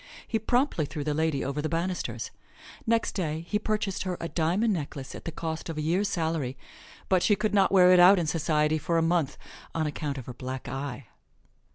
[0.27, 2.31] He promptly threw the lady over the banisters.
[2.87, 6.57] Next day he purchased her a diamond necklace at the cost of a year's salary,
[7.07, 9.37] but she could not wear it out in society for a month
[9.75, 11.05] on account of her black eye.